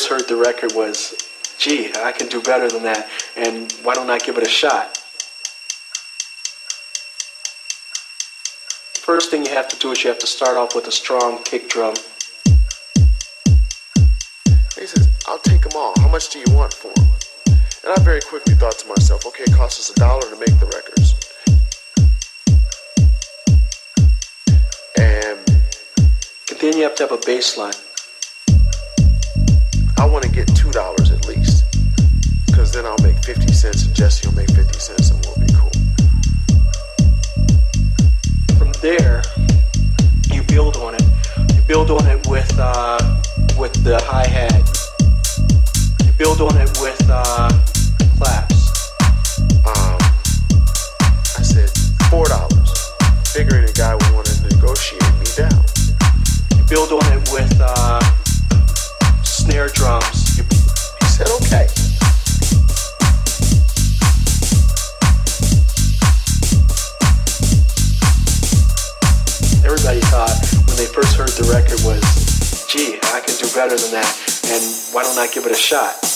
[0.00, 1.14] first heard the record was,
[1.58, 4.96] gee, I can do better than that, and why don't I give it a shot?
[8.94, 11.42] First thing you have to do is you have to start off with a strong
[11.42, 11.94] kick drum.
[14.78, 15.92] He says, I'll take them all.
[15.98, 17.08] How much do you want for them?
[17.84, 20.58] And I very quickly thought to myself, okay, it costs us a dollar to make
[20.60, 21.14] the records.
[24.96, 27.74] And then you have to have a bass line.
[33.40, 35.70] 50 cents and Jesse will make 50 cents and we'll be cool.
[38.58, 39.22] From there,
[40.30, 41.02] you build on it.
[41.54, 42.98] You build on it with uh,
[43.58, 44.68] with the hi hat.
[46.04, 47.48] You build on it with uh,
[48.18, 48.68] claps.
[49.64, 49.96] Um,
[51.38, 51.70] I said
[52.10, 52.92] four dollars,
[53.32, 55.64] figuring a guy would want to negotiate me down.
[56.56, 58.00] You build on it with uh,
[59.22, 60.19] snare drums.
[71.50, 74.06] Record was, gee, I can do better than that,
[74.54, 74.62] and
[74.94, 76.09] why don't I give it a shot?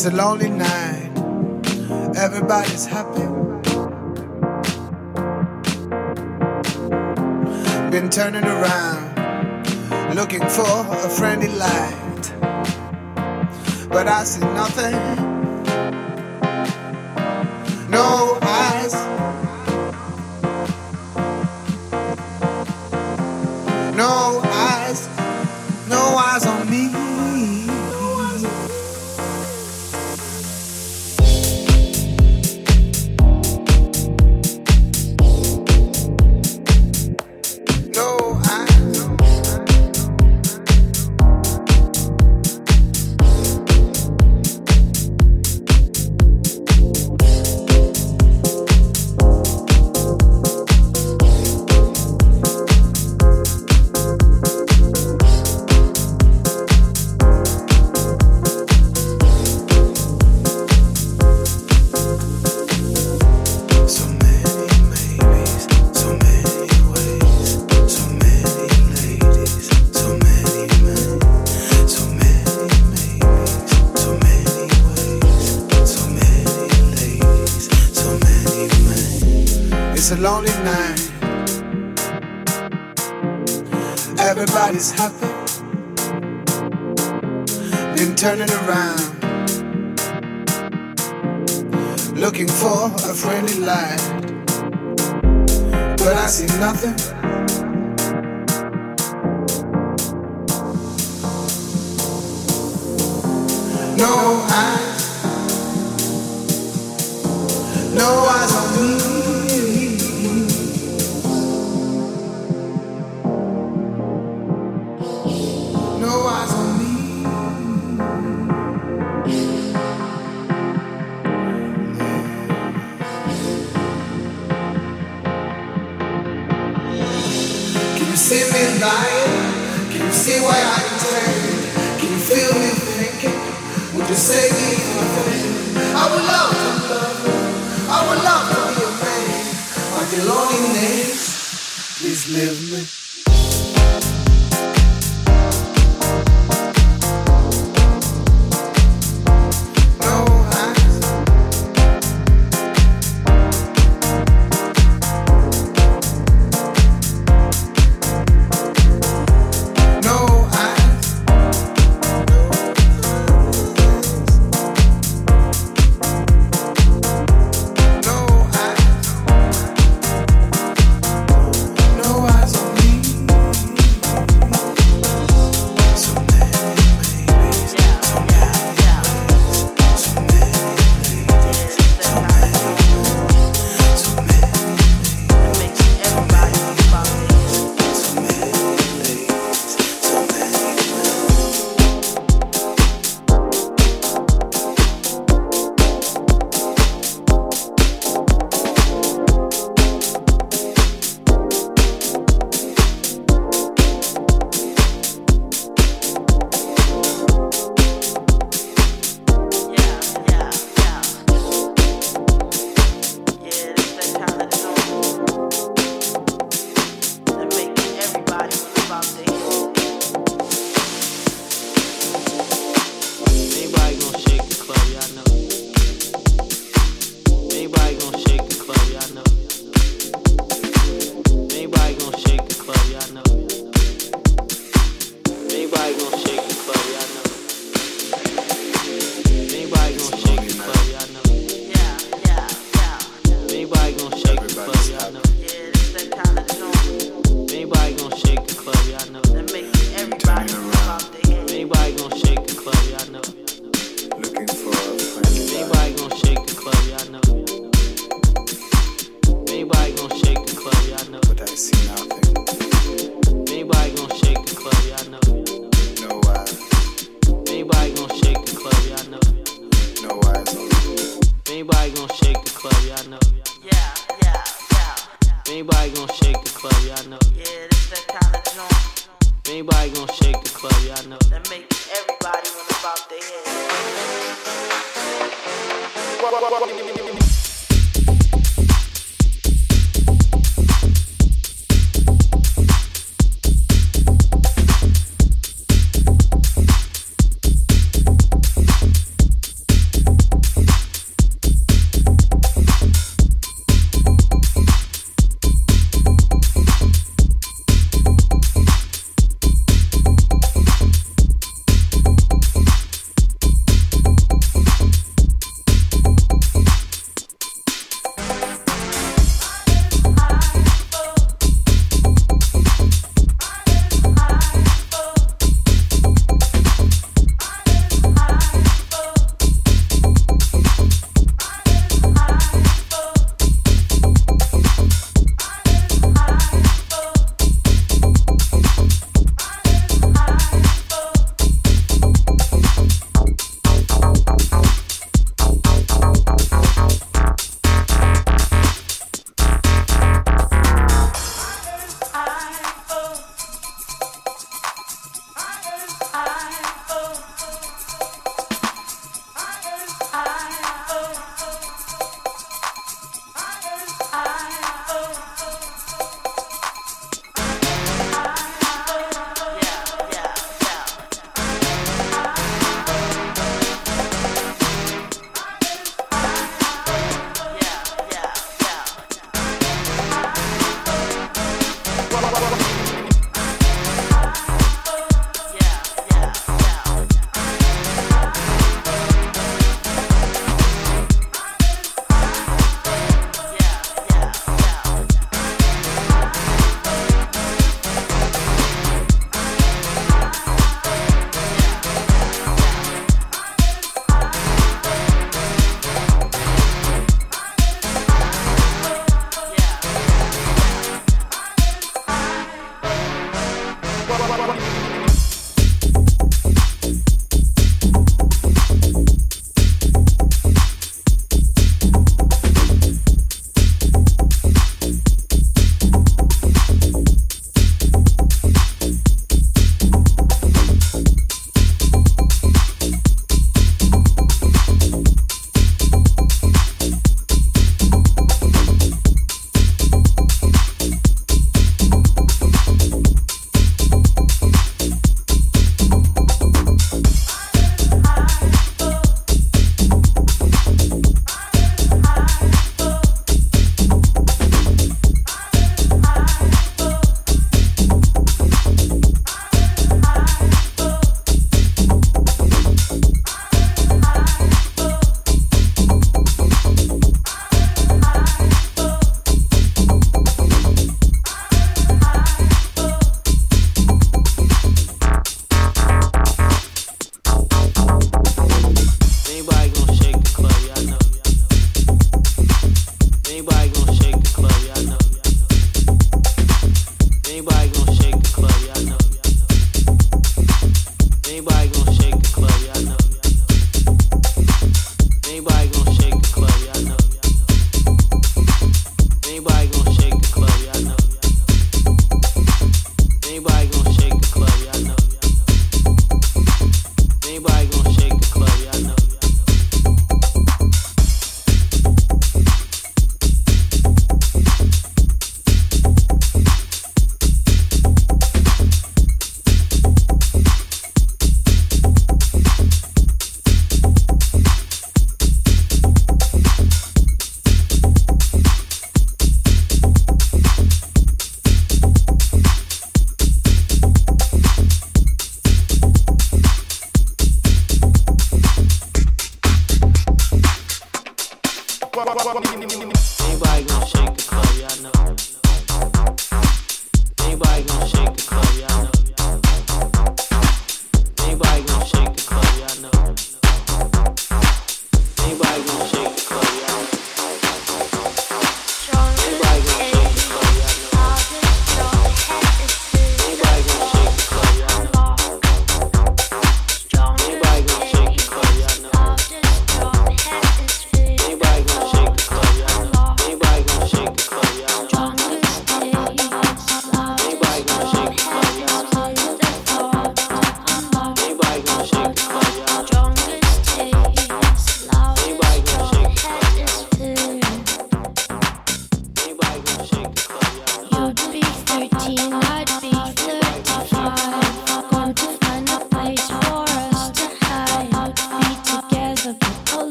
[0.00, 0.48] It's a lonely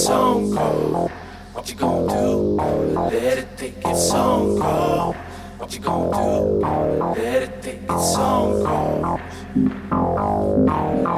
[0.00, 1.12] its own course.
[1.52, 2.26] What you gonna do?
[3.12, 5.16] Let it take its own course.
[5.58, 6.64] What you gonna do?
[7.20, 9.20] Let it take its own course.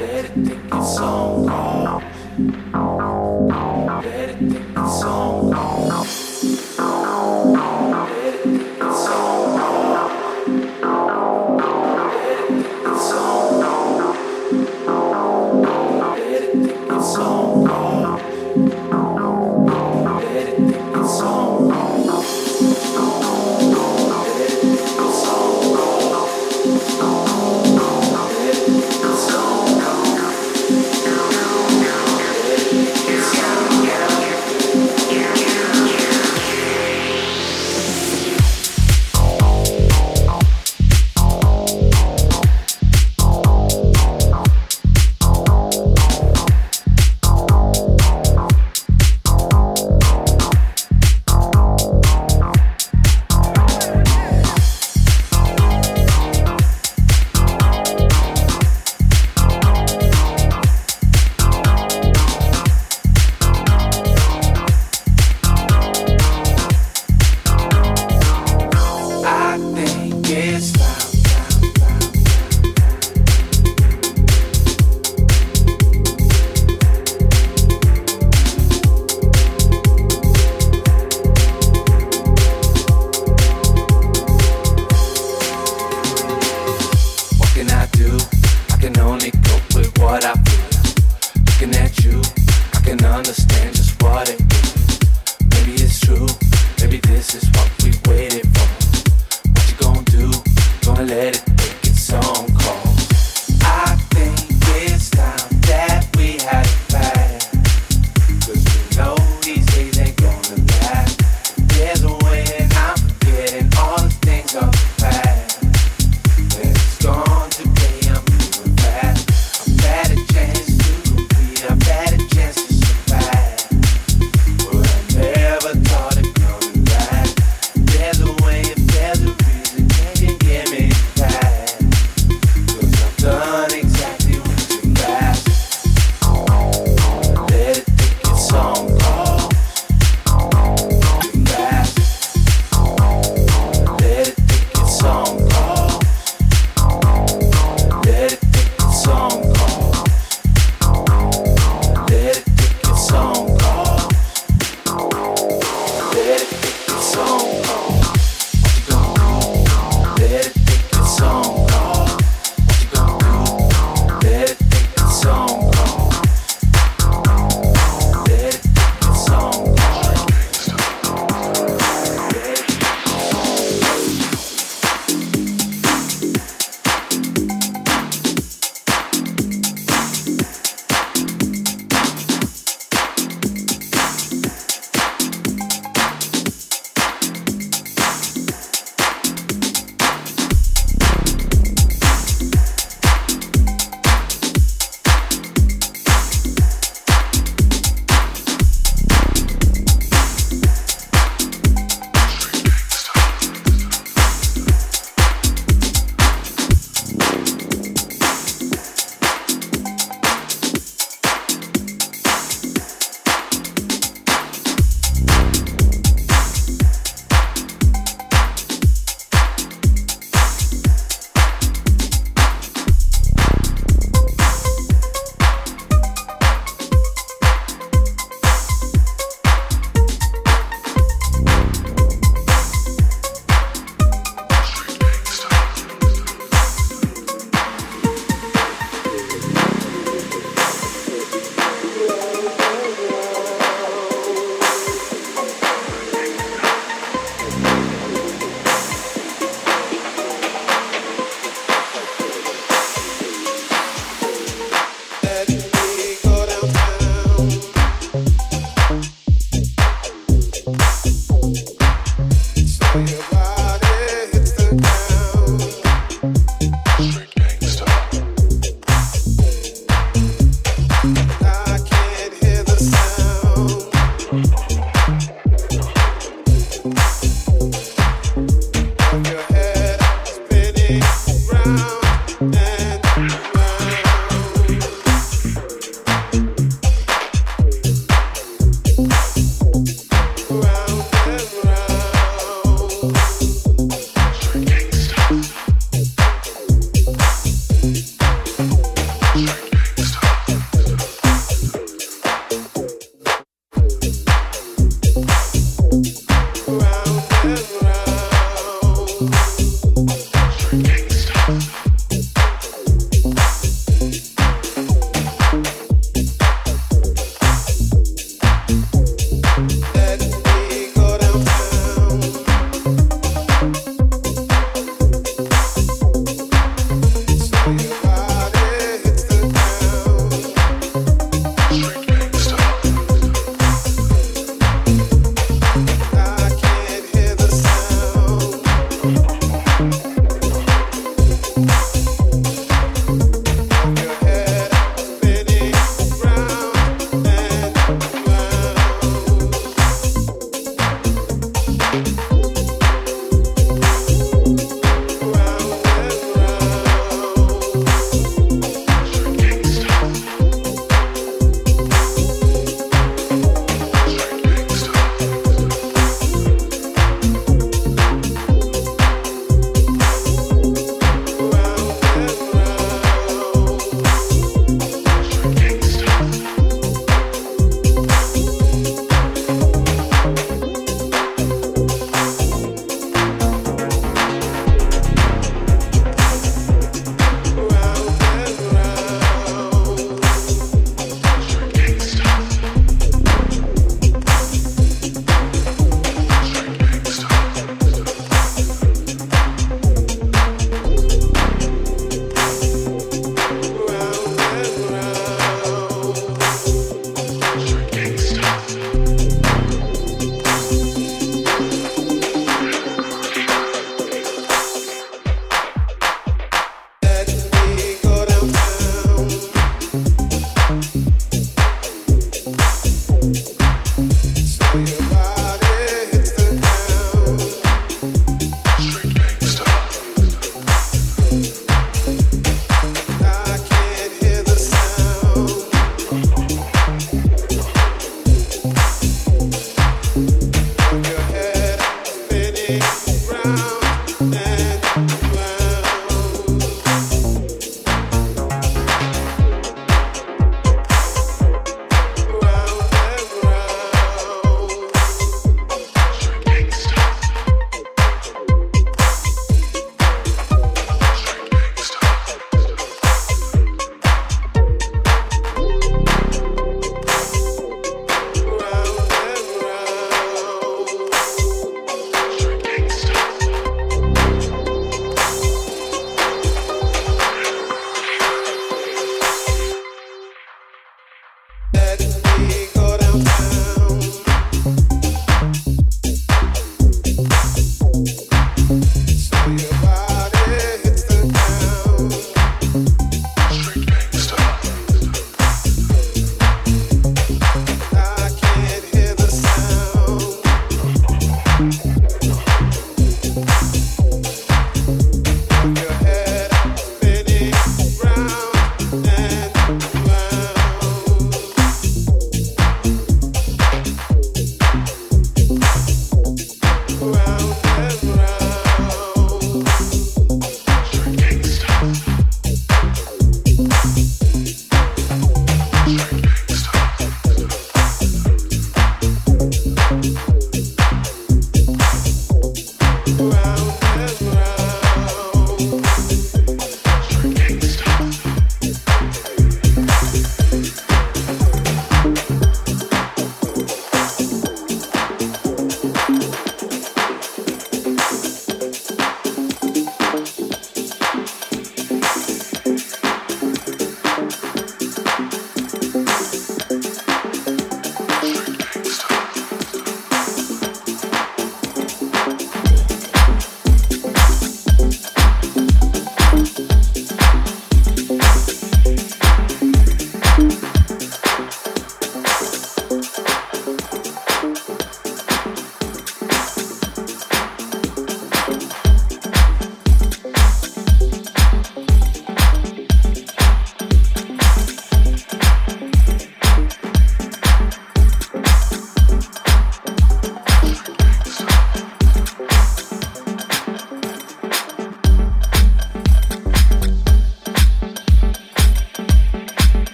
[0.00, 2.04] Let it take its own course.
[4.04, 5.37] Let it take its own